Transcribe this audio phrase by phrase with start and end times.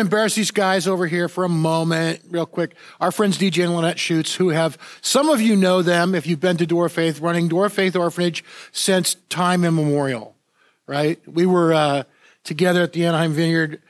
[0.00, 2.74] To embarrass these guys over here for a moment, real quick.
[3.00, 6.40] Our friends DJ and Lynette Schutz, who have, some of you know them if you've
[6.40, 8.42] been to Door Faith, running Door Faith Orphanage
[8.72, 10.34] since time immemorial,
[10.86, 11.20] right?
[11.28, 12.02] We were uh,
[12.44, 13.82] together at the Anaheim Vineyard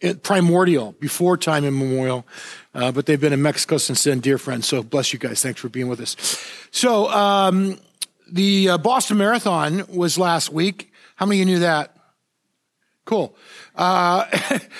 [0.00, 2.26] it, primordial, before time immemorial,
[2.74, 4.66] uh, but they've been in Mexico since then, dear friends.
[4.66, 5.42] So bless you guys.
[5.42, 6.16] Thanks for being with us.
[6.70, 7.78] So um,
[8.30, 10.92] the uh, Boston Marathon was last week.
[11.14, 11.95] How many of you knew that?
[13.06, 13.36] Cool.
[13.76, 14.26] Uh,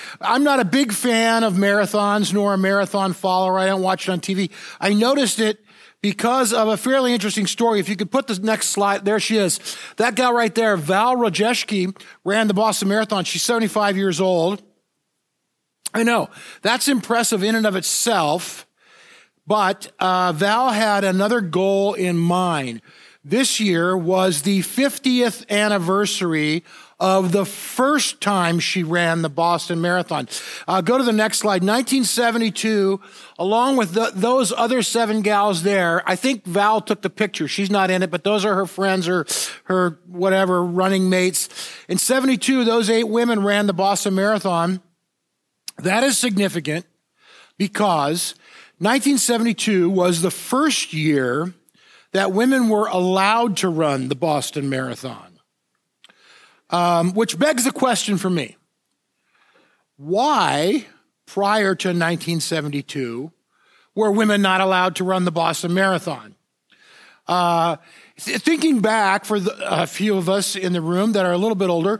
[0.21, 3.57] I'm not a big fan of marathons nor a marathon follower.
[3.57, 4.51] I don't watch it on TV.
[4.79, 5.63] I noticed it
[6.01, 7.79] because of a fairly interesting story.
[7.79, 9.59] If you could put the next slide, there she is.
[9.95, 13.23] That gal right there, Val Rogosheske, ran the Boston Marathon.
[13.23, 14.61] She's 75 years old.
[15.93, 16.29] I know
[16.61, 18.67] that's impressive in and of itself,
[19.47, 22.81] but uh, Val had another goal in mind.
[23.23, 26.63] This year was the 50th anniversary
[26.99, 30.27] of the first time she ran the Boston Marathon.
[30.67, 31.61] Uh, go to the next slide.
[31.61, 32.99] 1972,
[33.37, 37.47] along with the, those other seven gals there, I think Val took the picture.
[37.47, 39.27] She's not in it, but those are her friends or
[39.65, 41.49] her whatever running mates.
[41.87, 44.81] In 72, those eight women ran the Boston Marathon.
[45.77, 46.87] That is significant
[47.59, 48.33] because
[48.79, 51.53] 1972 was the first year
[52.13, 55.26] that women were allowed to run the Boston Marathon.
[56.69, 58.57] Um, which begs the question for me
[59.97, 60.85] why,
[61.25, 63.31] prior to 1972,
[63.95, 66.35] were women not allowed to run the Boston Marathon?
[67.27, 67.77] Uh,
[68.17, 71.55] thinking back for the, a few of us in the room that are a little
[71.55, 71.99] bit older,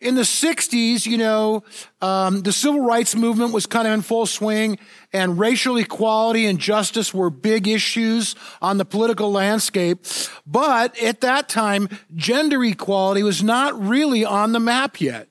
[0.00, 1.64] in the 60s, you know,
[2.00, 4.78] um, the civil rights movement was kind of in full swing,
[5.12, 10.04] and racial equality and justice were big issues on the political landscape.
[10.46, 15.28] But at that time, gender equality was not really on the map yet.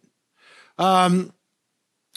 [0.78, 1.34] Um,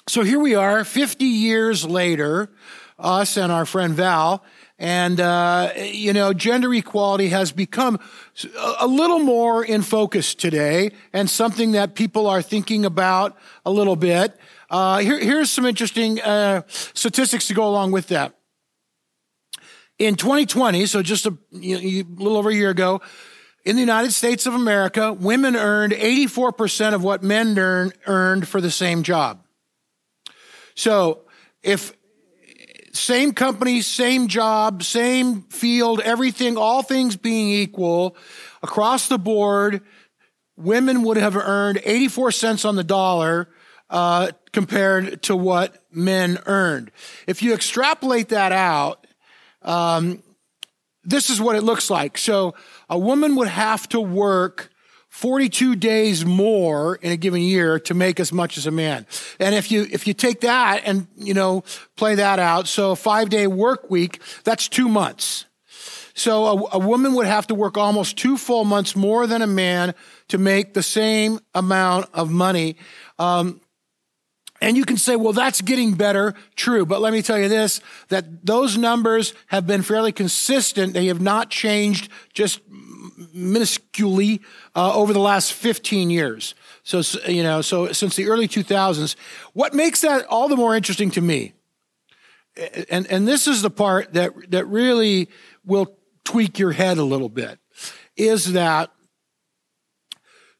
[0.08, 2.50] so here we are, 50 years later,
[2.98, 4.42] us and our friend Val,
[4.80, 8.00] and, uh, you know, gender equality has become
[8.80, 13.36] a little more in focus today and something that people are thinking about
[13.66, 14.34] a little bit.
[14.70, 18.34] Uh, here, here's some interesting uh, statistics to go along with that.
[19.98, 23.02] In 2020, so just a you know, little over a year ago,
[23.66, 28.62] in the United States of America, women earned 84% of what men earn, earned for
[28.62, 29.44] the same job.
[30.74, 31.24] So
[31.62, 31.92] if
[32.92, 38.16] same company, same job, same field, everything, all things being equal,
[38.62, 39.82] across the board,
[40.56, 43.48] women would have earned 84 cents on the dollar
[43.88, 46.90] uh, compared to what men earned.
[47.26, 49.06] If you extrapolate that out,
[49.62, 50.22] um,
[51.04, 52.18] this is what it looks like.
[52.18, 52.54] So
[52.88, 54.69] a woman would have to work
[55.10, 59.06] 42 days more in a given year to make as much as a man.
[59.38, 61.64] And if you, if you take that and, you know,
[61.96, 65.46] play that out, so a five day work week, that's two months.
[66.14, 69.46] So a, a, woman would have to work almost two full months more than a
[69.46, 69.94] man
[70.28, 72.76] to make the same amount of money.
[73.18, 73.60] Um,
[74.60, 76.34] and you can say, well, that's getting better.
[76.54, 76.84] True.
[76.84, 80.92] But let me tell you this, that those numbers have been fairly consistent.
[80.92, 82.60] They have not changed just
[83.34, 84.40] minusculely
[84.74, 86.54] uh, over the last 15 years.
[86.82, 89.16] So, you know, so since the early 2000s,
[89.52, 91.52] what makes that all the more interesting to me,
[92.88, 95.28] and, and this is the part that, that really
[95.64, 97.58] will tweak your head a little bit,
[98.16, 98.90] is that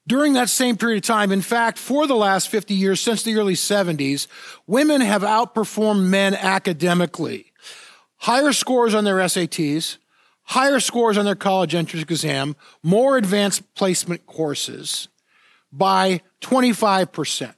[0.06, 3.36] during that same period of time, in fact, for the last 50 years, since the
[3.36, 4.26] early 70s,
[4.66, 7.52] women have outperformed men academically.
[8.16, 9.98] Higher scores on their SATs,
[10.50, 15.08] higher scores on their college entrance exam, more advanced placement courses
[15.72, 17.54] by 25%.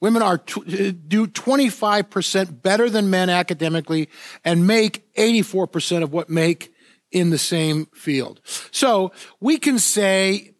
[0.00, 4.10] Women are uh, do 25% better than men academically
[4.44, 6.74] and make 84% of what make
[7.10, 8.40] in the same field.
[8.70, 10.51] So we can say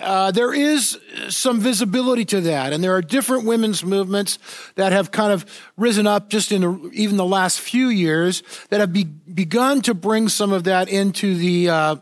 [0.00, 0.98] uh, there is
[1.28, 4.38] some visibility to that, and there are different women's movements
[4.76, 5.44] that have kind of
[5.76, 9.94] risen up just in the, even the last few years that have be, begun to
[9.94, 11.96] bring some of that into the uh,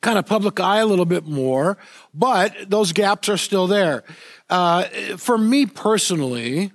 [0.00, 1.78] kind of public eye a little bit more.
[2.12, 4.04] But those gaps are still there.
[4.50, 4.84] Uh,
[5.16, 6.72] for me personally,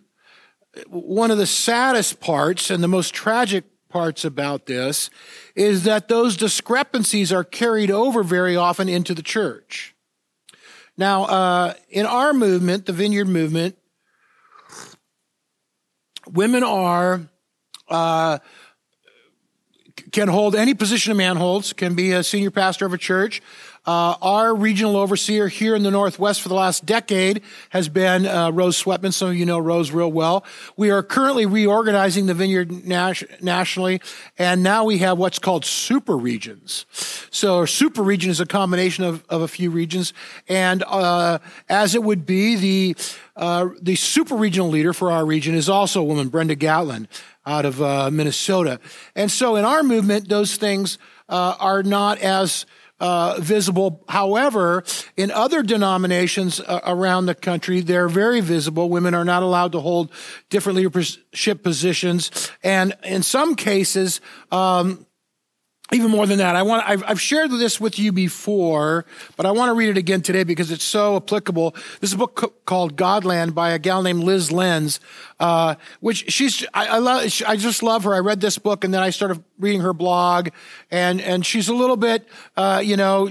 [0.88, 5.10] one of the saddest parts and the most tragic parts about this
[5.56, 9.96] is that those discrepancies are carried over very often into the church.
[10.98, 13.78] Now, uh, in our movement, the Vineyard movement,
[16.28, 17.22] women are
[17.88, 18.40] uh,
[20.12, 23.42] can hold any position a man holds, can be a senior pastor of a church,
[23.86, 28.52] uh, our regional overseer here in the Northwest for the last decade has been uh,
[28.52, 29.14] Rose Swetman.
[29.14, 30.44] Some of you know Rose real well.
[30.78, 34.02] We are currently reorganizing the vineyard nas- nationally,
[34.38, 36.86] and now we have what's called super regions.
[37.32, 40.14] So, a super region is a combination of, of a few regions,
[40.48, 42.96] and uh, as it would be, the
[43.36, 47.08] uh, the super regional leader for our region is also a woman, Brenda Gatlin,
[47.46, 48.80] out of uh, Minnesota.
[49.16, 50.98] And so, in our movement, those things
[51.30, 52.66] uh, are not as
[53.00, 54.04] uh, visible.
[54.08, 54.84] However,
[55.16, 58.90] in other denominations uh, around the country, they're very visible.
[58.90, 60.12] Women are not allowed to hold
[60.50, 65.06] different leadership positions, and in some cases, um,
[65.92, 69.06] even more than that, I want, I've, I've, shared this with you before,
[69.36, 71.72] but I want to read it again today because it's so applicable.
[72.00, 75.00] This is a book called God Land by a gal named Lyz Lenz,
[75.40, 78.14] uh, which she's, I, I love, I just love her.
[78.14, 80.50] I read this book and then I started reading her blog
[80.92, 83.30] and, and she's a little bit, uh, you know,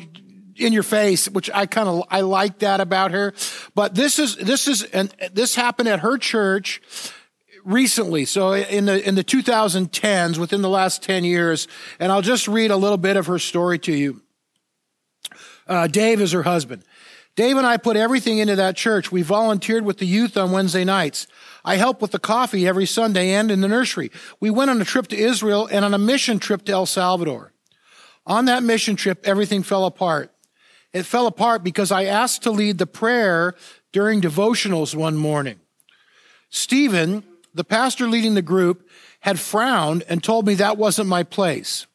[0.56, 3.32] in your face, which I kind of, I like that about her.
[3.76, 6.82] But this is, this is, and this happened at her church
[7.64, 11.69] recently, so in the in the 2010s, within the last 10 years,
[11.99, 14.22] and I'll just read a little bit of her story to you.
[15.66, 16.84] Uh, Dave is her husband.
[17.37, 19.12] Dave and I put everything into that church.
[19.12, 21.28] We volunteered with the youth on Wednesday nights.
[21.64, 24.11] I help with the coffee every Sunday and in the nursery.
[24.40, 27.52] We went on a trip to Israel and on a mission trip to El Salvador.
[28.26, 30.32] On that mission trip, everything fell apart.
[30.93, 33.54] It fell apart because I asked to lead the prayer
[33.93, 35.61] during devotionals one morning.
[36.50, 37.22] Stephen,
[37.58, 38.88] the pastor leading the group
[39.20, 41.88] had frowned and told me that wasn't my place.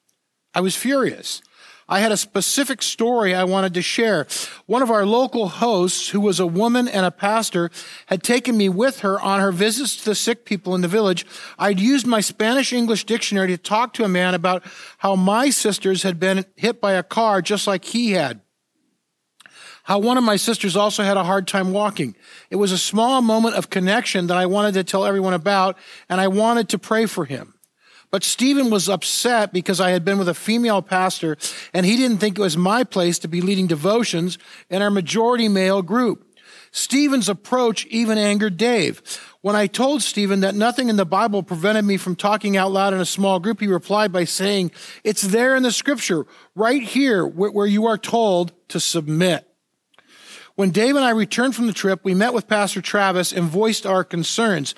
[0.53, 1.41] I was furious.
[1.87, 4.27] I had a specific story I wanted to share.
[4.65, 7.71] One of our local hosts, who was a woman and a pastor,
[8.07, 11.25] had taken me with her on her visits to the sick people in the village.
[11.57, 14.63] I'd used my Spanish English dictionary to talk to a man about
[14.97, 18.41] how my sisters had been hit by a car just like he had
[19.83, 22.15] how one of my sisters also had a hard time walking.
[22.49, 25.77] It was a small moment of connection that I wanted to tell everyone about,
[26.09, 27.53] and I wanted to pray for him.
[28.09, 31.35] But Stephen was upset because I had been with a female pastor,
[31.73, 34.37] and he didn't think it was my place to be leading devotions
[34.69, 36.33] in our majority male group.
[36.71, 39.01] Stephen's approach even angered Dave.
[39.41, 42.93] When I told Stephen that nothing in the Bible prevented me from talking out loud
[42.93, 44.71] in a small group, he replied by saying,
[45.03, 46.25] It's there in the scripture,
[46.55, 49.47] right here, where you are told to submit.
[50.55, 53.87] When Dave and I returned from the trip, we met with Pastor Travis and voiced
[53.87, 54.75] our concerns.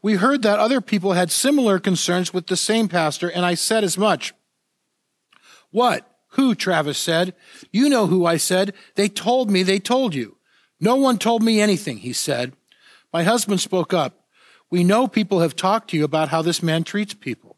[0.00, 3.84] We heard that other people had similar concerns with the same pastor, and I said
[3.84, 4.32] as much.
[5.70, 6.10] What?
[6.32, 6.54] Who?
[6.54, 7.34] Travis said.
[7.70, 8.72] You know who I said.
[8.94, 10.36] They told me they told you.
[10.80, 12.54] No one told me anything, he said.
[13.12, 14.24] My husband spoke up.
[14.70, 17.56] We know people have talked to you about how this man treats people.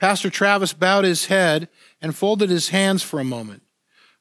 [0.00, 1.68] Pastor Travis bowed his head
[2.00, 3.62] and folded his hands for a moment.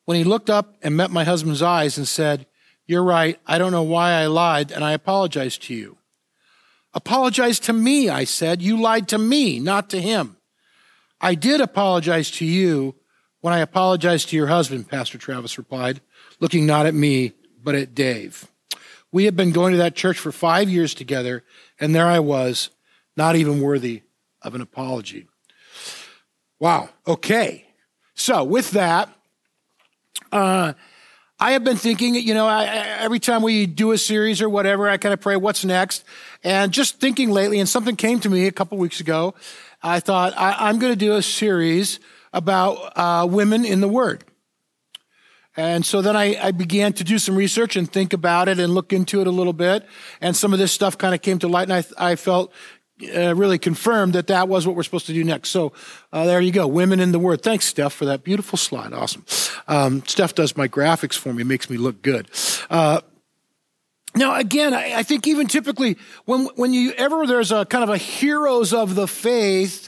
[0.06, 2.46] When he looked up and met my husband's eyes and said,
[2.92, 3.40] you're right.
[3.48, 5.98] I don't know why I lied, and I apologize to you.
[6.94, 8.62] Apologize to me, I said.
[8.62, 10.36] You lied to me, not to him.
[11.22, 12.96] I did apologize to you
[13.40, 16.02] when I apologized to your husband, Pastor Travis replied,
[16.42, 17.32] looking not at me,
[17.64, 18.48] but at Dave.
[19.12, 21.44] We had been going to that church for five years together,
[21.80, 22.72] and there I was,
[23.16, 24.04] not even worthy
[24.42, 25.28] of an apology.
[26.60, 26.90] Wow.
[27.08, 27.66] Okay.
[28.16, 29.10] So with that,
[30.32, 30.74] uh,
[31.42, 32.66] I have been thinking, you know, I,
[33.00, 36.04] every time we do a series or whatever, I kind of pray, what's next?
[36.44, 39.34] And just thinking lately, and something came to me a couple weeks ago.
[39.82, 42.00] I thought I, am going to do a series
[42.32, 44.24] about uh, women in the Word.
[45.58, 48.76] And so then I, I, began to do some research and think about it and
[48.76, 49.84] look into it a little bit.
[50.22, 52.54] And some of this stuff kind of came to light, and I, I felt
[53.16, 55.50] uh, really confirmed that that was what we're supposed to do next.
[55.50, 55.74] So
[56.12, 57.42] uh, there you go, women in the word.
[57.42, 58.94] Thanks, Steph, for that beautiful slide.
[58.94, 59.26] Awesome.
[59.68, 62.30] Um, Steph does my graphics for me, makes me look good.
[62.70, 63.02] Uh,
[64.14, 67.90] now, again, I, I, think even typically when when you ever there's a kind of
[67.90, 69.88] a heroes of the faith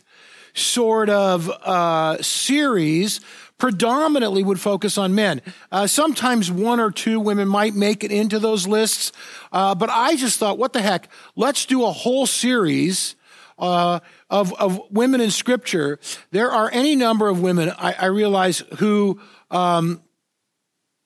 [0.54, 3.20] sort of uh, series,
[3.58, 5.42] predominantly would focus on men.
[5.72, 9.12] Uh, sometimes one or two women might make it into those lists,
[9.52, 11.10] uh, but I just thought, what the heck?
[11.36, 13.16] Let's do a whole series
[13.58, 16.00] uh, of of women in Scripture.
[16.32, 19.20] There are any number of women I, I realize who.
[19.52, 20.02] Um,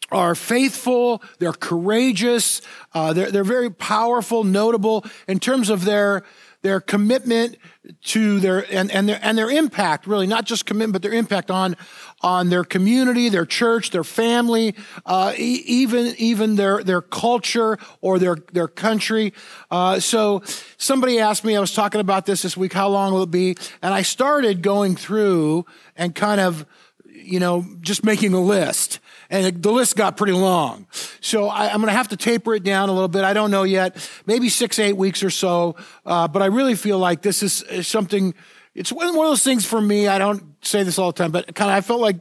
[0.09, 2.61] are faithful, they're courageous,
[2.93, 6.23] uh, they're, they're very powerful, notable in terms of their
[6.63, 7.57] their commitment
[8.03, 11.51] to their and, and their and their impact really not just commitment but their impact
[11.51, 11.75] on
[12.21, 18.19] on their community their church their family uh, e- even even their their culture or
[18.19, 19.33] their their country.
[19.69, 20.41] Uh, so
[20.77, 23.55] somebody asked me i was talking about this this week how long will it be?
[23.81, 26.65] And i started going through and kind of
[27.05, 30.87] you know just making a list and the list got pretty long.
[31.21, 33.23] So I, am going to have to taper it down a little bit.
[33.23, 35.75] I don't know yet, maybe six, eight weeks or so.
[36.05, 38.33] Uh, but I really feel like this is, something.
[38.75, 40.07] It's one of those things for me.
[40.07, 42.17] I don't say this all the time, but kind of I felt like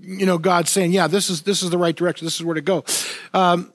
[0.00, 2.26] you know God saying, "Yeah, this is this is the right direction.
[2.26, 2.84] This is where to go."
[3.32, 3.72] Um,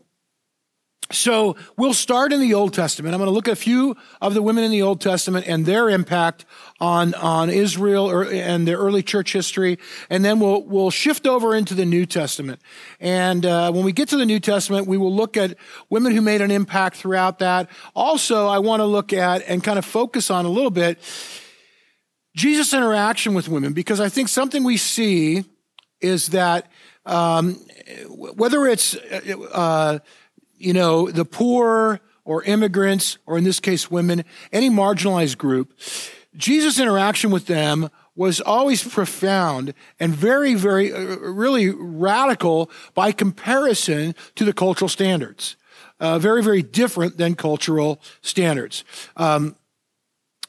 [1.10, 3.14] so we'll start in the Old Testament.
[3.14, 5.66] I'm going to look at a few of the women in the Old Testament and
[5.66, 6.46] their impact
[6.82, 9.80] on, on Israel and their early church history.
[10.10, 12.62] And then we'll, we'll shift over into the New Testament.
[13.00, 15.56] And, uh, when we get to the New Testament, we will look at
[15.90, 17.70] women who made an impact throughout that.
[17.96, 21.00] Also, I want to look at and kind of focus on a little bit
[22.36, 25.46] Jesus' interaction with women because I think something we see
[26.02, 26.70] is that,
[27.06, 27.56] um,
[28.10, 30.00] whether it's, uh,
[30.58, 35.74] you know, the poor or immigrants, or in this case, women, any marginalized group,
[36.36, 44.16] Jesus' interaction with them was always profound and very, very, uh, really radical by comparison
[44.36, 45.56] to the cultural standards.
[46.00, 48.84] Uh, very, very different than cultural standards.
[49.16, 49.56] Um,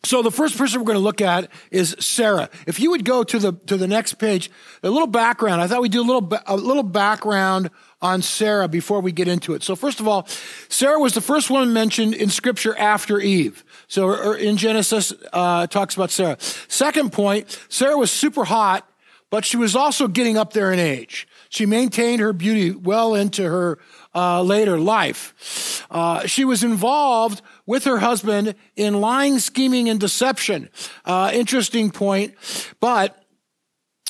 [0.04, 2.48] so the first person we're going to look at is Sarah.
[2.66, 4.50] If you would go to the to the next page,
[4.82, 5.60] a little background.
[5.60, 9.54] I thought we'd do a little a little background on Sarah before we get into
[9.54, 9.62] it.
[9.64, 10.26] So first of all,
[10.68, 13.64] Sarah was the first one mentioned in Scripture after Eve.
[13.88, 16.36] So er, in Genesis, uh, talks about Sarah.
[16.68, 18.88] Second point, Sarah was super hot,
[19.30, 21.26] but she was also getting up there in age.
[21.48, 23.78] She maintained her beauty well into her
[24.14, 25.84] uh, later life.
[25.90, 30.70] Uh, she was involved with her husband in lying, scheming, and deception.
[31.04, 32.34] Uh, interesting point.
[32.80, 33.22] But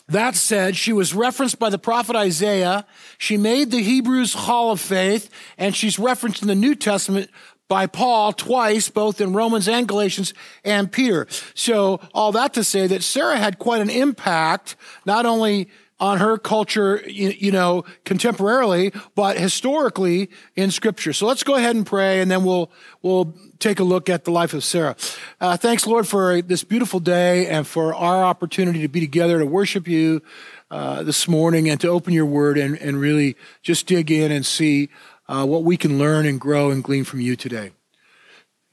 [0.06, 2.86] that said, she was referenced by the prophet Isaiah.
[3.18, 7.30] She made the Hebrews Hall of Faith, and she's referenced in the New Testament
[7.66, 10.32] by Paul twice, both in Romans and Galatians
[10.64, 11.26] and Peter.
[11.54, 15.68] So all that to say that Sarah had quite an impact, not only
[16.00, 21.12] on her culture, you, know, contemporarily, but historically in scripture.
[21.12, 22.70] So let's go ahead and pray and then we'll,
[23.02, 24.94] we'll take a look at the life of Sarah.
[25.40, 29.46] Uh, thanks, Lord, for this beautiful day and for our opportunity to be together to
[29.46, 30.22] worship you,
[30.70, 34.46] uh, this morning and to open your word and, and really just dig in and
[34.46, 34.90] see,
[35.28, 37.72] uh, what we can learn and grow and glean from you today.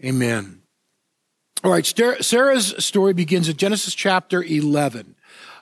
[0.03, 0.61] Amen.
[1.63, 1.85] All right.
[1.85, 5.15] Sarah's story begins in Genesis chapter 11.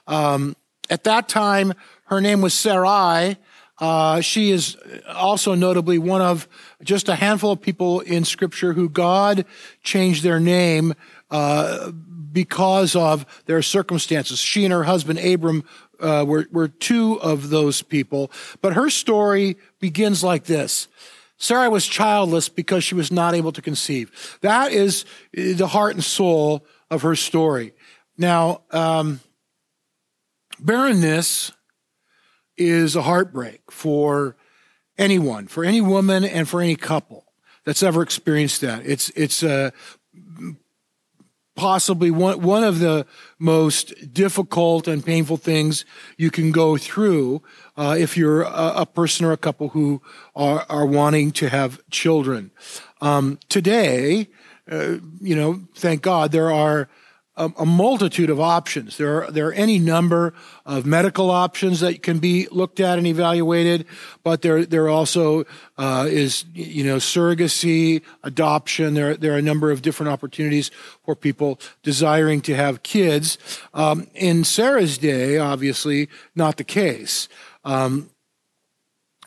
[0.06, 0.54] Um,
[0.90, 1.74] at that time,
[2.06, 3.36] her name was Sarai.
[3.78, 4.76] Uh, she is
[5.08, 6.48] also notably one of
[6.82, 9.44] just a handful of people in Scripture who God
[9.82, 10.94] changed their name
[11.30, 14.38] uh, because of their circumstances.
[14.38, 15.64] She and her husband Abram
[16.00, 18.30] uh, were, were two of those people.
[18.60, 20.88] But her story begins like this.
[21.36, 24.38] Sarah was childless because she was not able to conceive.
[24.40, 27.72] That is the heart and soul of her story.
[28.16, 29.20] Now, um,
[30.64, 31.52] Barrenness
[32.56, 34.34] is a heartbreak for
[34.96, 37.26] anyone, for any woman and for any couple
[37.64, 38.86] that's ever experienced that.
[38.86, 39.72] It's, it's, uh,
[41.54, 43.06] possibly one, one of the
[43.38, 45.84] most difficult and painful things
[46.16, 47.42] you can go through
[47.76, 50.02] uh, if you're a, a, person or a couple who
[50.34, 52.50] are, are wanting to have children.
[53.00, 54.28] Um, today,
[54.70, 56.88] uh, you know, thank God there are
[57.36, 58.96] a, a, multitude of options.
[58.96, 63.06] There are, there are any number of medical options that can be looked at and
[63.06, 63.86] evaluated,
[64.22, 65.44] but there, there also
[65.76, 68.94] uh, is, you know, surrogacy, adoption.
[68.94, 70.70] There, there are a number of different opportunities
[71.04, 73.36] for people desiring to have kids.
[73.74, 77.28] Um, in Sarah's day, obviously, not the case.
[77.64, 78.10] Um,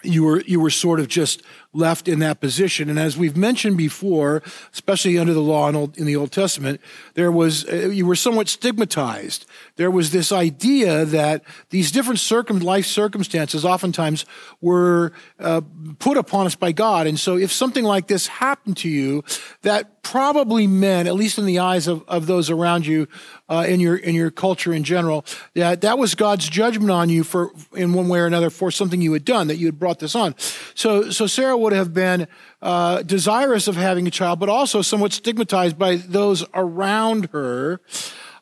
[0.03, 1.41] you were you were sort of just
[1.77, 2.89] left in that position.
[2.89, 4.41] And as we've mentioned before,
[4.73, 6.81] especially under the law in, Old, in the Old Testament,
[7.13, 9.45] there was uh, you were somewhat stigmatized.
[9.75, 14.25] There was this idea that these different circum, life circumstances oftentimes
[14.59, 15.61] were uh,
[15.99, 17.07] put upon us by God.
[17.07, 19.23] And so, if something like this happened to you,
[19.61, 23.07] that probably meant, at least in the eyes of, of those around you,
[23.49, 27.23] uh, in your in your culture in general, that that was God's judgment on you
[27.23, 29.99] for in one way or another for something you had done that you had brought
[29.99, 30.35] this on.
[30.75, 32.27] So so Sarah would have been
[32.61, 37.81] uh, desirous of having a child, but also somewhat stigmatized by those around her.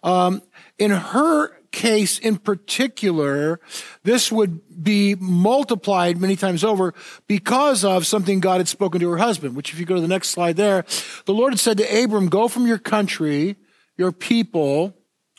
[0.04, 0.42] Um,
[0.78, 3.60] in her case in particular,
[4.04, 6.94] this would be multiplied many times over
[7.28, 10.08] because of something God had spoken to her husband, which if you go to the
[10.08, 10.86] next slide there,
[11.26, 13.58] the Lord had said to Abram, go from your country,
[13.98, 14.94] your people,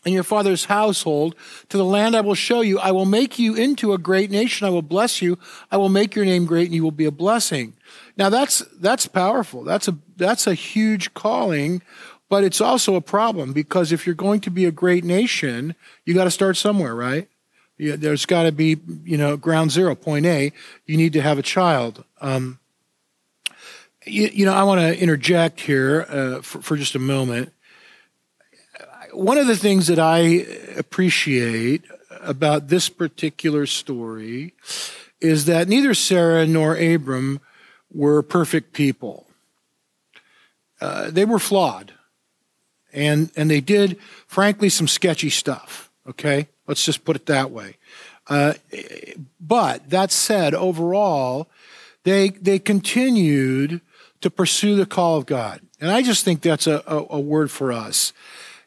[0.04, 1.34] and your father's household
[1.68, 2.78] to the land I will show you.
[2.78, 4.64] I will make you into a great nation.
[4.64, 5.36] I will bless you.
[5.72, 7.74] I will make your name great and you will be a blessing.
[8.16, 9.64] Now that's, that's powerful.
[9.64, 11.82] That's a, that's a huge calling
[12.28, 16.14] but it's also a problem because if you're going to be a great nation, you
[16.14, 17.28] got to start somewhere, right?
[17.78, 20.52] There's got to be, you know, ground zero, point A.
[20.86, 22.04] You need to have a child.
[22.20, 22.58] Um,
[24.04, 27.52] you, you, know, I want to interject here uh, for, for just a moment.
[29.12, 30.18] One of the things that I
[30.76, 31.84] appreciate
[32.20, 34.54] about this particular story
[35.20, 37.40] is that neither Sarah nor Abram
[37.92, 39.26] were perfect people.
[40.80, 41.92] Uh, they were flawed
[42.96, 45.90] and and they did, frankly, some sketchy stuff.
[46.08, 47.76] Okay, let's just put it that way.
[48.26, 48.54] Uh,
[49.40, 51.48] but that said, overall,
[52.02, 53.80] they they continued
[54.22, 57.50] to pursue the call of God, and I just think that's a, a, a word
[57.50, 58.12] for us.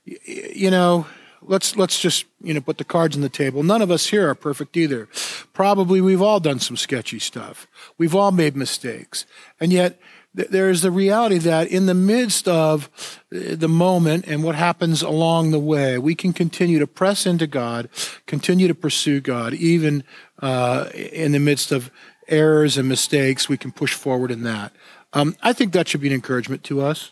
[0.06, 1.08] You know,
[1.42, 3.64] let's let's just you know put the cards on the table.
[3.64, 5.08] None of us here are perfect either.
[5.54, 7.68] Probably we've all done some sketchy stuff.
[7.98, 9.26] We've all made mistakes,
[9.60, 10.00] and yet
[10.34, 12.90] there is the reality that in the midst of
[13.34, 17.48] uh, the moment and what happens along the way, we can continue to press into
[17.48, 17.90] God,
[18.28, 20.04] continue to pursue God, even
[20.42, 21.90] uh, in the midst of
[22.28, 23.50] errors and mistakes.
[23.50, 24.72] We can push forward in that.
[25.14, 27.12] Um, I think that should be an encouragement to us.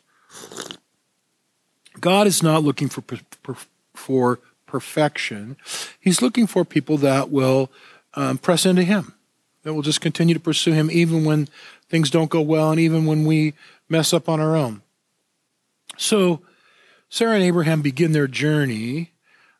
[1.99, 3.03] God is not looking for
[3.93, 5.57] for perfection;
[5.99, 7.69] He's looking for people that will
[8.13, 9.13] um, press into Him,
[9.63, 11.47] that will just continue to pursue Him, even when
[11.89, 13.53] things don't go well, and even when we
[13.89, 14.81] mess up on our own.
[15.97, 16.41] So,
[17.09, 19.12] Sarah and Abraham begin their journey.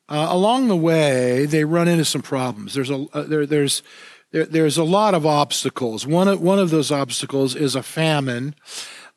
[0.10, 2.74] Uh, along the way, they run into some problems.
[2.74, 3.84] There's a uh, there, there's
[4.32, 6.06] there, there's a lot of obstacles.
[6.06, 8.56] One of, one of those obstacles is a famine.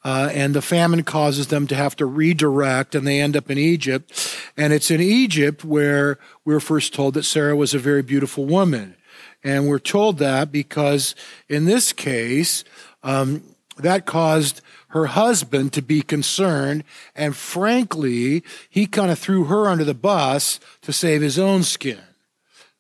[0.03, 3.59] Uh, and the famine causes them to have to redirect, and they end up in
[3.59, 4.39] Egypt.
[4.57, 8.97] And it's in Egypt where we're first told that Sarah was a very beautiful woman.
[9.45, 11.15] And we're told that because
[11.49, 12.65] in this case,
[13.03, 13.43] um,
[13.77, 16.85] that caused her husband to be concerned.
[17.15, 22.01] And frankly, he kind of threw her under the bus to save his own skin.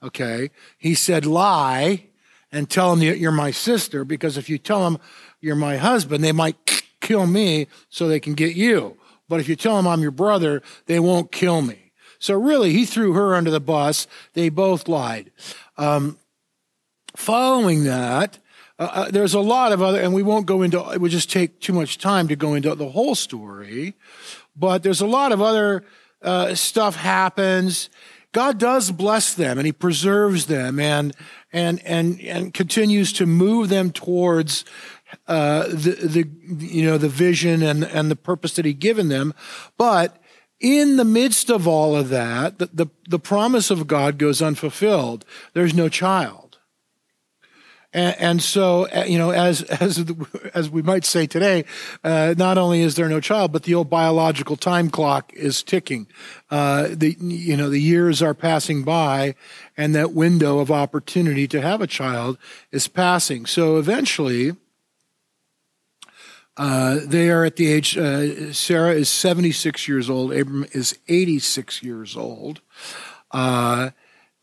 [0.02, 0.50] Okay.
[0.76, 2.04] He said, lie
[2.52, 4.98] and tell him you're my sister, because if you tell him
[5.40, 6.56] you're my husband, they might
[7.00, 8.96] kill me so they can get you.
[9.28, 11.92] But if you tell them I'm your brother, they won't kill me.
[12.18, 14.06] So really, he threw her under the bus.
[14.34, 15.30] They both lied.
[15.78, 16.18] Um,
[17.16, 18.38] following that,
[18.78, 21.30] uh, uh, there's a lot of other, and we won't go into, it would just
[21.30, 23.94] take too much time to go into the whole story,
[24.56, 25.84] but there's a lot of other
[26.22, 27.90] uh, stuff happens.
[28.32, 31.14] God does bless them and he preserves them and,
[31.52, 34.64] and, and, and continues to move them towards
[35.26, 39.34] uh, the, the, you know, the vision and, and the purpose that he'd given them.
[39.76, 40.16] But
[40.60, 45.24] in the midst of all of that, the, the, the promise of God goes unfulfilled.
[45.54, 46.50] There's no child.
[47.92, 50.04] And, and, so, uh, you know, as as
[50.54, 51.64] as we might say today,
[52.04, 56.06] uh, not only is there no child, but the old biological time clock is ticking.
[56.52, 59.34] Uh, the you know the years are passing by,
[59.76, 62.38] and that window of opportunity to have a child
[62.70, 63.46] is passing.
[63.46, 64.56] So eventually.
[66.62, 71.82] Uh, they are at the age, uh, Sarah is 76 years old, Abram is 86
[71.82, 72.60] years old.
[73.30, 73.90] Uh,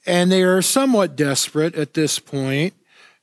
[0.08, 2.73] and they are somewhat desperate at this point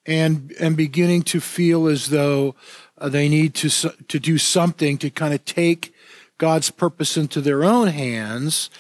[0.06, 2.54] and and beginning to feel as though
[2.98, 3.68] uh, they need to
[4.06, 5.92] to do something to kind of take
[6.38, 8.70] God's purpose into their own hands.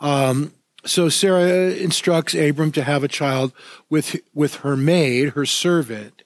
[0.00, 0.52] Um,
[0.84, 3.54] so Sarah instructs Abram to have a child
[3.88, 6.24] with with her maid, her servant,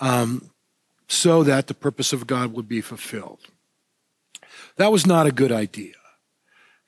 [0.00, 0.49] um,
[1.10, 3.40] so that the purpose of God would be fulfilled.
[4.76, 5.94] That was not a good idea.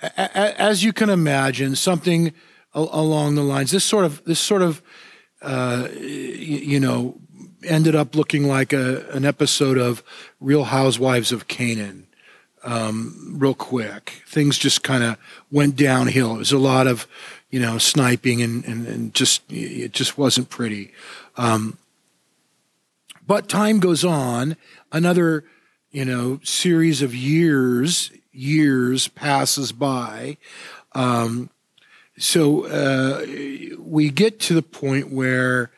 [0.00, 2.32] As you can imagine, something
[2.74, 4.82] along the lines this sort of this sort of
[5.42, 7.20] uh, you know,
[7.64, 10.02] ended up looking like a, an episode of
[10.40, 12.06] Real Housewives of Canaan.
[12.64, 15.18] Um, real quick, things just kind of
[15.50, 16.36] went downhill.
[16.36, 17.08] It was a lot of,
[17.50, 20.92] you know, sniping and, and, and just it just wasn't pretty.
[21.36, 21.76] Um,
[23.26, 24.56] but time goes on.
[24.90, 25.44] Another
[25.92, 30.38] you know, series of years, years passes by.
[30.92, 31.50] Um,
[32.18, 33.24] so uh,
[33.78, 35.70] we get to the point where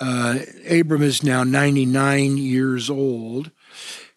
[0.00, 3.50] uh, Abram is now 99 years old.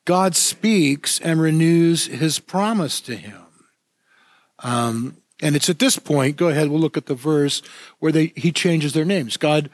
[0.06, 3.42] God speaks and renews his promise to him.
[4.60, 7.62] Um, and it's at this point, go ahead, we'll look at the verse
[8.00, 9.38] where they, he changes their names.
[9.38, 9.70] God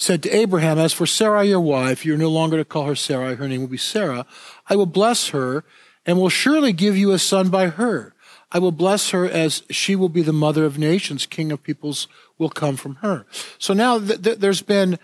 [0.00, 3.34] said to Abraham, As for Sarai, your wife, you're no longer to call her Sarai,
[3.34, 4.24] her name will be Sarah.
[4.68, 5.64] I will bless her
[6.06, 8.14] and will surely give you a son by her.
[8.50, 11.26] I will bless her as she will be the mother of nations.
[11.26, 12.08] King of peoples
[12.38, 13.26] will come from her.
[13.58, 14.98] So now th- th- there's been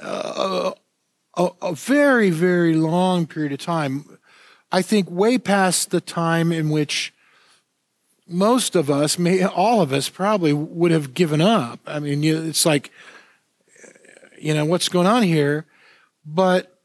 [0.00, 0.72] uh,
[1.34, 4.18] a, a very, very long period of time.
[4.70, 7.12] I think way past the time in which
[8.28, 11.80] most of us, may, all of us probably would have given up.
[11.86, 12.90] I mean, it's like,
[14.38, 15.66] you know, what's going on here?
[16.24, 16.76] But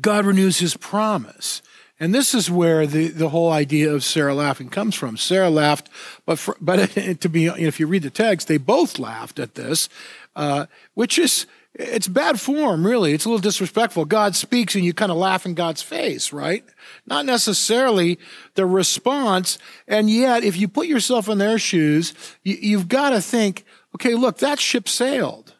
[0.00, 1.62] God renews his promise.
[1.98, 5.18] And this is where the, the whole idea of Sarah laughing comes from.
[5.18, 5.90] Sarah laughed,
[6.24, 6.86] but for, but
[7.20, 9.90] to be, if you read the text, they both laughed at this,
[10.34, 13.12] uh, which is, it's bad form, really.
[13.12, 14.06] It's a little disrespectful.
[14.06, 16.64] God speaks and you kind of laugh in God's face, right?
[17.06, 18.18] Not necessarily
[18.54, 19.58] the response.
[19.86, 24.14] And yet, if you put yourself in their shoes, you, you've got to think, okay,
[24.14, 25.54] look, that ship sailed.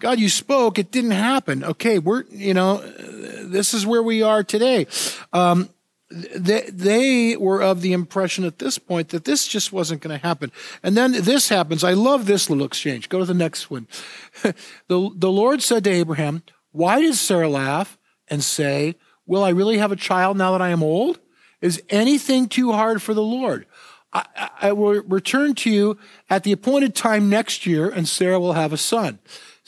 [0.00, 1.64] God, you spoke, it didn't happen.
[1.64, 4.86] Okay, we're, you know, this is where we are today.
[5.32, 5.70] Um,
[6.10, 10.24] they, they were of the impression at this point that this just wasn't going to
[10.24, 10.52] happen.
[10.82, 11.82] And then this happens.
[11.82, 13.08] I love this little exchange.
[13.08, 13.88] Go to the next one.
[14.42, 14.54] the,
[14.88, 19.92] the Lord said to Abraham, Why did Sarah laugh and say, Will I really have
[19.92, 21.18] a child now that I am old?
[21.60, 23.66] Is anything too hard for the Lord?
[24.12, 25.98] I, I will return to you
[26.30, 29.18] at the appointed time next year, and Sarah will have a son.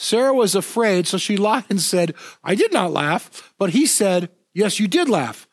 [0.01, 3.53] Sarah was afraid, so she lied and said, I did not laugh.
[3.59, 5.49] But he said, Yes, you did laugh.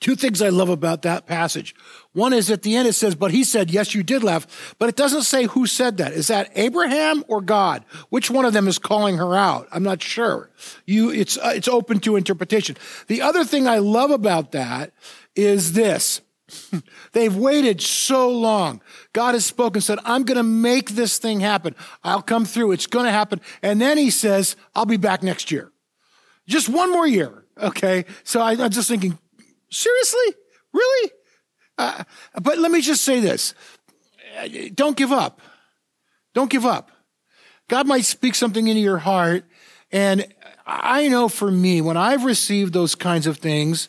[0.00, 1.74] Two things I love about that passage.
[2.12, 4.74] One is at the end it says, but he said, yes, you did laugh.
[4.78, 6.12] But it doesn't say who said that.
[6.12, 7.84] Is that Abraham or God?
[8.10, 9.68] Which one of them is calling her out?
[9.72, 10.50] I'm not sure.
[10.84, 12.76] You, it's, uh, it's open to interpretation.
[13.06, 14.92] The other thing I love about that
[15.34, 16.20] is this.
[17.12, 18.80] They've waited so long.
[19.12, 21.74] God has spoken, said, I'm going to make this thing happen.
[22.04, 22.72] I'll come through.
[22.72, 23.40] It's going to happen.
[23.62, 25.72] And then he says, I'll be back next year.
[26.46, 27.44] Just one more year.
[27.60, 28.04] Okay.
[28.22, 29.18] So I, am just thinking,
[29.70, 30.34] seriously?
[30.72, 31.10] Really?
[31.78, 32.04] Uh,
[32.40, 33.54] but let me just say this.
[34.74, 35.40] Don't give up.
[36.34, 36.90] Don't give up.
[37.68, 39.44] God might speak something into your heart.
[39.90, 40.26] And
[40.66, 43.88] I know for me, when I've received those kinds of things,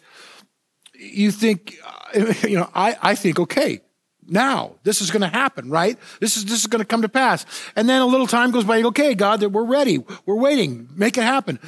[0.97, 1.77] you think,
[2.43, 3.81] you know, I, I think, okay,
[4.27, 5.97] now this is going to happen, right?
[6.19, 7.45] This is, this is going to come to pass.
[7.75, 8.83] And then a little time goes by.
[8.83, 10.03] Okay, God, that we're ready.
[10.25, 10.89] We're waiting.
[10.95, 11.60] Make it happen.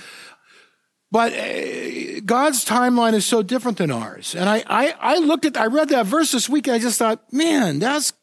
[1.12, 4.36] But uh, God's timeline is so different than ours.
[4.36, 7.00] And I, I, I looked at, I read that verse this week and I just
[7.00, 8.14] thought, man, that's,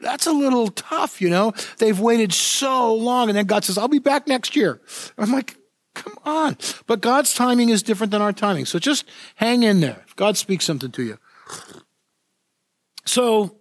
[0.00, 1.52] that's a little tough, you know?
[1.78, 4.80] They've waited so long and then God says, I'll be back next year.
[5.16, 5.56] I'm like,
[5.94, 6.56] come on.
[6.86, 8.66] But God's timing is different than our timing.
[8.66, 9.04] So just
[9.36, 10.02] hang in there.
[10.06, 11.18] If God speaks something to you.
[13.04, 13.56] So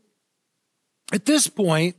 [1.12, 1.96] at this point,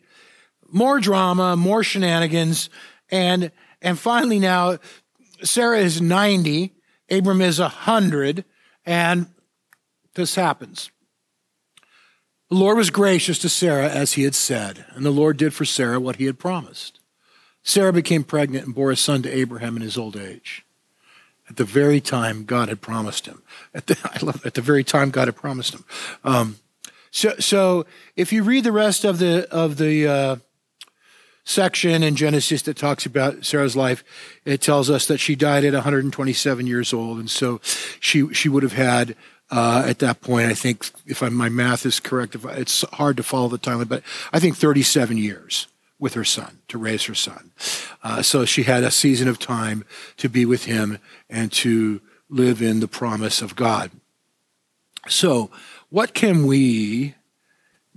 [0.71, 2.71] more drama, more shenanigans,
[3.11, 4.79] and and finally now
[5.43, 6.73] Sarah is 90,
[7.11, 8.45] Abram is 100,
[8.87, 9.27] and
[10.15, 10.91] this happens.
[12.49, 15.65] The Lord was gracious to Sarah as he had said, and the Lord did for
[15.65, 17.01] Sarah what he had promised.
[17.63, 20.65] Sarah became pregnant and bore a son to Abraham in his old age.
[21.49, 23.43] At the very time God had promised him.
[23.75, 25.85] At the, I love at the very time God had promised him.
[26.25, 26.57] Um,
[27.11, 30.37] so, so if you read the rest of the of the uh,
[31.45, 34.03] section in Genesis that talks about Sarah's life,
[34.45, 37.61] it tells us that she died at 127 years old, and so
[38.01, 39.15] she she would have had
[39.51, 43.19] uh, at that point, I think, if I, my math is correct, I, it's hard
[43.19, 45.67] to follow the timeline, but I think 37 years
[46.03, 47.53] with her son to raise her son.
[48.03, 49.85] Uh, so she had a season of time
[50.19, 50.99] to be with him
[51.31, 53.91] and to live in the promise of God.
[55.09, 55.51] So,
[55.89, 57.15] what can we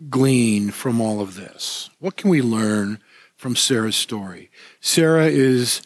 [0.09, 1.89] glean from all of this?
[1.99, 2.99] What can we learn
[3.35, 4.49] from Sarah's story.
[4.79, 5.81] Sarah is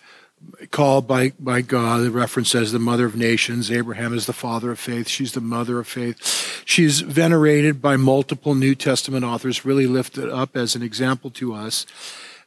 [0.71, 3.71] called by, by God, the reference says the mother of nations.
[3.71, 5.07] Abraham is the father of faith.
[5.07, 6.63] She's the mother of faith.
[6.65, 11.85] She's venerated by multiple New Testament authors, really lifted up as an example to us.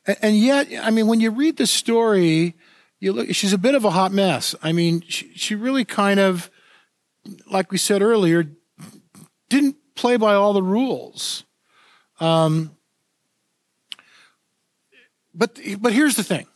[0.07, 2.55] And, and yet, I mean, when you read the story,
[3.01, 4.55] you look, she's a bit of a hot mess.
[4.63, 6.51] I mean, she, she really kind of,
[7.51, 8.47] like we said earlier,
[9.49, 11.45] didn't play by all the rules.
[12.21, 12.77] Um,
[15.35, 16.47] but, but here's the thing.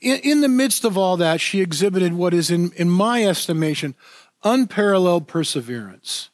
[0.00, 3.94] In, in the midst of all that, she exhibited what is, in, in my estimation,
[4.42, 6.30] unparalleled perseverance.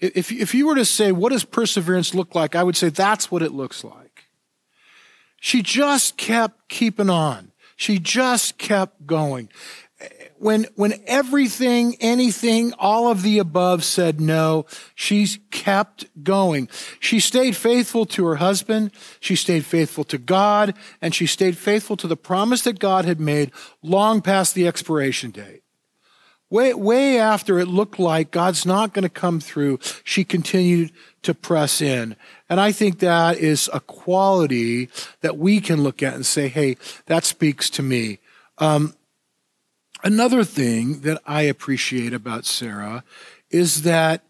[0.00, 2.54] If, if you were to say, what does perseverance look like?
[2.54, 4.24] I would say that's what it looks like.
[5.40, 7.52] She just kept keeping on.
[7.76, 9.48] She just kept going.
[10.38, 16.68] When, when everything, anything, all of the above said no, she's kept going.
[17.00, 18.90] She stayed faithful to her husband.
[19.20, 23.20] She stayed faithful to God and she stayed faithful to the promise that God had
[23.20, 25.62] made long past the expiration date.
[26.50, 30.92] Way, way after it looked like God's not going to come through, she continued
[31.22, 32.16] to press in.
[32.48, 34.88] And I think that is a quality
[35.22, 38.18] that we can look at and say, hey, that speaks to me.
[38.58, 38.94] Um,
[40.04, 43.02] another thing that I appreciate about Sarah
[43.50, 44.22] is that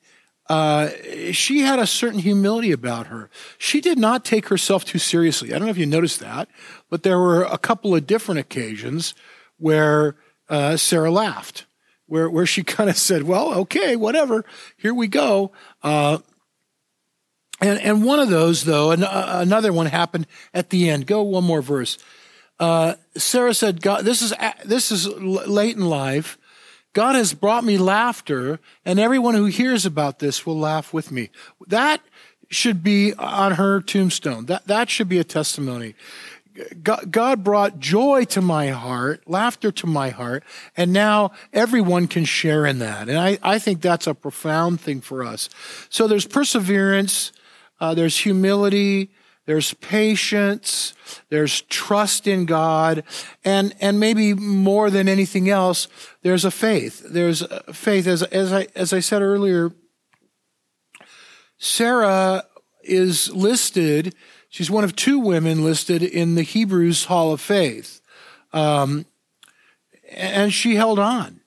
[0.48, 0.88] uh,
[1.32, 3.28] she had a certain humility about her.
[3.58, 5.50] She did not take herself too seriously.
[5.50, 6.48] I don't know if you noticed that,
[6.88, 9.14] but there were a couple of different occasions
[9.58, 10.16] where
[10.48, 11.66] uh, Sarah laughed
[12.06, 14.44] where where she kind of said, "Well, okay, whatever,
[14.76, 16.18] here we go." Uh,
[17.60, 21.06] and and one of those though, an, uh, another one happened at the end.
[21.06, 21.98] Go one more verse.
[22.58, 24.32] Uh, Sarah said, "God, this is
[24.64, 26.38] this is late in life.
[26.92, 31.30] God has brought me laughter, and everyone who hears about this will laugh with me."
[31.66, 32.00] That
[32.50, 34.46] should be on her tombstone.
[34.46, 35.94] That that should be a testimony.
[36.80, 40.44] God brought joy to my heart, laughter to my heart,
[40.76, 43.08] and now everyone can share in that.
[43.08, 45.48] And I, I think that's a profound thing for us.
[45.88, 47.32] So there's perseverance,
[47.80, 49.10] uh, there's humility,
[49.46, 50.94] there's patience,
[51.28, 53.04] there's trust in God,
[53.44, 55.88] and, and maybe more than anything else,
[56.22, 57.02] there's a faith.
[57.08, 58.06] There's a faith.
[58.06, 59.72] As, as I, as I said earlier,
[61.58, 62.44] Sarah
[62.82, 64.14] is listed
[64.54, 68.00] She's one of two women listed in the Hebrews Hall of Faith.
[68.52, 69.04] Um,
[70.12, 71.40] and she held on.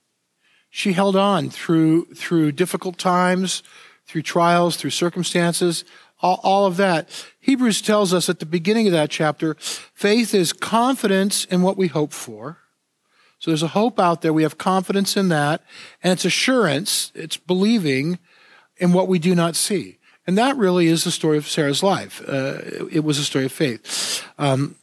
[0.70, 3.64] She held on through, through difficult times,
[4.06, 5.86] through trials, through circumstances,
[6.20, 7.10] all, all of that.
[7.40, 11.88] Hebrews tells us at the beginning of that chapter, faith is confidence in what we
[11.88, 12.58] hope for.
[13.40, 14.34] So there's a hope out there.
[14.34, 15.62] We have confidence in that.
[16.02, 17.12] And it's assurance.
[17.14, 18.18] It's believing
[18.78, 19.98] in what we do not see.
[20.26, 22.22] And that really is the story of Sarah's life.
[22.28, 22.60] Uh,
[22.92, 24.24] it was a story of faith.
[24.38, 24.76] Um,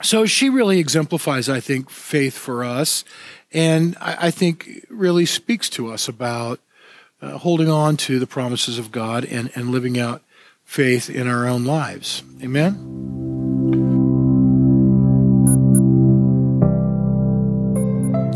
[0.00, 3.04] so she really exemplifies, I think, faith for us.
[3.52, 6.60] And I, I think really speaks to us about
[7.20, 10.22] uh, holding on to the promises of God and, and living out
[10.64, 12.22] faith in our own lives.
[12.42, 12.74] Amen?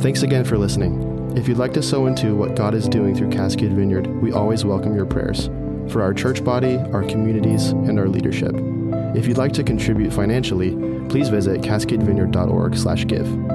[0.03, 1.13] Thanks again for listening.
[1.37, 4.65] If you'd like to sow into what God is doing through Cascade Vineyard, we always
[4.65, 5.49] welcome your prayers
[5.89, 8.55] for our church body, our communities, and our leadership.
[9.15, 10.71] If you'd like to contribute financially,
[11.09, 13.52] please visit cascadevineyard.org/give.